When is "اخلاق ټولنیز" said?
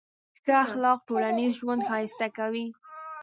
0.65-1.51